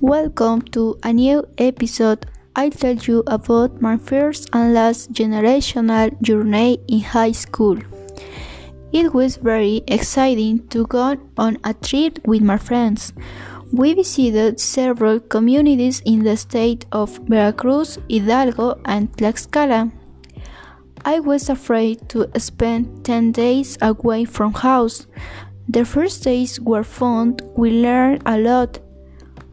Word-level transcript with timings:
Welcome 0.00 0.62
to 0.72 0.96
a 1.02 1.12
new 1.12 1.44
episode. 1.58 2.24
I'll 2.54 2.70
tell 2.70 2.94
you 2.94 3.24
about 3.26 3.82
my 3.82 3.96
first 3.96 4.48
and 4.52 4.72
last 4.72 5.12
generational 5.12 6.14
journey 6.22 6.78
in 6.86 7.00
high 7.00 7.32
school. 7.32 7.76
It 8.92 9.12
was 9.12 9.38
very 9.38 9.82
exciting 9.88 10.68
to 10.68 10.86
go 10.86 11.16
on 11.36 11.58
a 11.64 11.74
trip 11.74 12.20
with 12.28 12.42
my 12.42 12.58
friends. 12.58 13.12
We 13.72 13.94
visited 13.94 14.60
several 14.60 15.18
communities 15.18 16.00
in 16.06 16.22
the 16.22 16.36
state 16.36 16.86
of 16.92 17.18
Veracruz, 17.26 17.98
Hidalgo, 18.08 18.80
and 18.84 19.10
Tlaxcala. 19.16 19.90
I 21.04 21.18
was 21.18 21.50
afraid 21.50 22.08
to 22.10 22.30
spend 22.38 23.04
10 23.04 23.32
days 23.32 23.76
away 23.82 24.26
from 24.26 24.54
house. 24.54 25.08
The 25.68 25.84
first 25.84 26.22
days 26.22 26.60
were 26.60 26.84
fun. 26.84 27.38
We 27.56 27.82
learned 27.82 28.22
a 28.26 28.38
lot. 28.38 28.78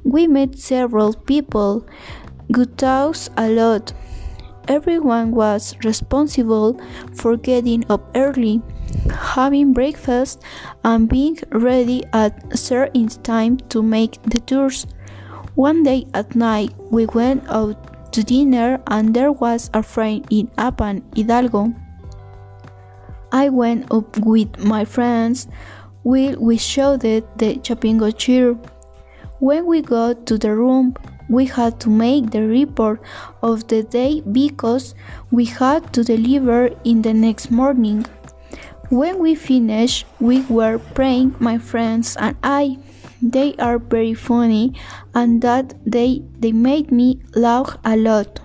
We 0.05 0.27
met 0.27 0.59
several 0.59 1.13
people. 1.13 1.83
Good 2.51 2.77
talks 2.77 3.27
a 3.37 3.49
lot. 3.49 3.91
Everyone 4.67 5.31
was 5.31 5.75
responsible 5.83 6.79
for 7.15 7.35
getting 7.37 7.83
up 7.89 8.15
early, 8.15 8.61
having 9.09 9.73
breakfast, 9.73 10.43
and 10.83 11.09
being 11.09 11.39
ready 11.51 12.03
at 12.13 12.57
certain 12.57 13.07
time 13.07 13.57
to 13.69 13.81
make 13.81 14.21
the 14.23 14.39
tours. 14.39 14.85
One 15.55 15.81
day 15.81 16.05
at 16.13 16.35
night, 16.35 16.73
we 16.91 17.07
went 17.07 17.49
out 17.49 18.13
to 18.13 18.23
dinner, 18.23 18.79
and 18.87 19.11
there 19.13 19.31
was 19.31 19.71
a 19.73 19.81
friend 19.81 20.25
in 20.29 20.47
Apan, 20.57 21.01
Hidalgo. 21.15 21.73
I 23.31 23.49
went 23.49 23.91
up 23.91 24.17
with 24.19 24.57
my 24.59 24.85
friends 24.85 25.47
while 26.03 26.35
we 26.37 26.57
showed 26.57 27.01
the 27.01 27.23
Chapingo 27.65 28.15
cheer. 28.15 28.55
When 29.39 29.65
we 29.65 29.81
got 29.81 30.25
to 30.27 30.37
the 30.37 30.55
room, 30.55 30.95
we 31.29 31.45
had 31.45 31.79
to 31.81 31.89
make 31.89 32.31
the 32.31 32.41
report 32.41 33.01
of 33.41 33.67
the 33.67 33.83
day 33.83 34.21
because 34.21 34.95
we 35.31 35.45
had 35.45 35.91
to 35.93 36.03
deliver 36.03 36.69
in 36.83 37.01
the 37.01 37.13
next 37.13 37.51
morning. 37.51 38.05
When 38.89 39.19
we 39.19 39.35
finished, 39.35 40.05
we 40.19 40.41
were 40.43 40.77
praying, 40.77 41.35
my 41.39 41.57
friends 41.57 42.15
and 42.17 42.37
I. 42.43 42.77
They 43.21 43.55
are 43.55 43.79
very 43.79 44.13
funny, 44.13 44.73
and 45.13 45.41
that 45.41 45.73
day 45.89 46.21
they 46.39 46.51
made 46.51 46.91
me 46.91 47.19
laugh 47.35 47.77
a 47.83 47.97
lot. 47.97 48.39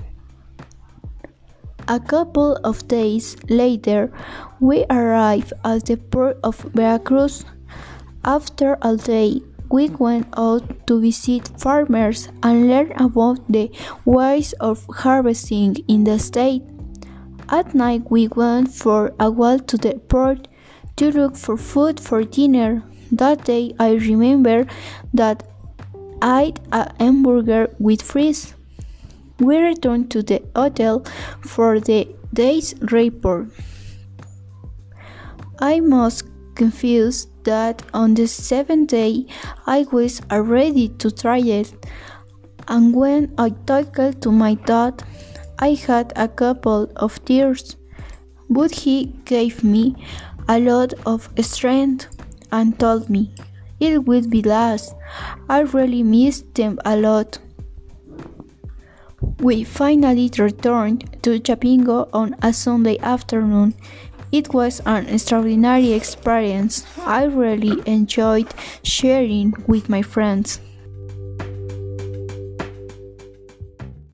A 1.89 2.01
couple 2.01 2.57
of 2.65 2.87
days 2.89 3.37
later, 3.49 4.13
we 4.61 4.87
arrived 4.89 5.53
at 5.65 5.87
the 5.87 5.97
port 5.97 6.39
of 6.43 6.57
Veracruz. 6.75 7.45
After 8.25 8.79
a 8.83 8.97
day, 8.97 9.41
we 9.71 9.89
went 9.89 10.27
out 10.37 10.87
to 10.87 11.01
visit 11.01 11.49
farmers 11.59 12.29
and 12.43 12.69
learn 12.69 12.93
about 12.93 13.41
the 13.49 13.71
ways 14.05 14.53
of 14.55 14.85
harvesting 14.91 15.77
in 15.87 16.05
the 16.05 16.19
state. 16.19 16.63
At 17.49 17.75
night, 17.75 18.11
we 18.11 18.29
went 18.29 18.73
for 18.73 19.15
a 19.19 19.31
walk 19.31 19.67
to 19.69 19.77
the 19.77 19.95
port 20.09 20.49
to 20.97 21.11
look 21.11 21.37
for 21.37 21.57
food 21.57 21.99
for 21.99 22.23
dinner. 22.23 22.83
That 23.13 23.45
day, 23.45 23.75
I 23.79 23.93
remember 23.95 24.67
that 25.15 25.43
I 26.23 26.43
ate 26.43 26.61
a 26.73 26.93
hamburger 26.99 27.75
with 27.79 28.03
fries. 28.03 28.55
We 29.39 29.57
returned 29.57 30.11
to 30.11 30.23
the 30.23 30.43
hotel 30.55 31.05
for 31.41 31.81
the 31.81 32.09
day's 32.33 32.75
report. 32.93 33.49
I 35.59 35.81
was 35.81 36.23
confused 36.55 37.30
that 37.45 37.83
on 37.95 38.15
the 38.15 38.27
seventh 38.27 38.91
day 38.91 39.27
I 39.67 39.87
was 39.93 40.21
ready 40.31 40.89
to 40.89 41.11
try 41.11 41.39
it, 41.39 41.73
and 42.69 42.95
when 42.95 43.35
I 43.39 43.51
talked 43.51 44.23
to 44.23 44.33
my 44.33 44.55
dad, 44.55 45.03
I 45.59 45.75
had 45.75 46.13
a 46.17 46.29
couple 46.29 46.91
of 46.97 47.25
tears, 47.25 47.77
but 48.49 48.71
he 48.71 49.07
gave 49.25 49.63
me 49.63 49.95
a 50.49 50.59
lot 50.59 50.95
of 51.07 51.29
strength 51.41 52.09
and 52.51 52.79
told 52.79 53.09
me 53.11 53.33
it 53.79 54.05
would 54.05 54.31
be 54.31 54.43
last. 54.43 54.95
I 55.49 55.61
really 55.61 56.03
missed 56.03 56.55
them 56.55 56.79
a 56.85 56.97
lot. 56.97 57.39
We 59.41 59.65
finally 59.65 60.31
returned 60.39 61.23
to 61.23 61.41
Chapingo 61.41 62.09
on 62.13 62.37
a 62.43 62.53
Sunday 62.53 62.99
afternoon. 62.99 63.75
It 64.33 64.55
was 64.55 64.81
an 64.87 65.07
extraordinary 65.09 65.93
experience. 65.93 66.85
I 67.05 67.25
really 67.25 67.83
enjoyed 67.87 68.47
sharing 68.83 69.55
with 69.67 69.89
my 69.89 70.03
friends. 70.03 70.61